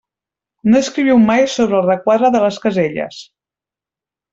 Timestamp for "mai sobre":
1.27-1.79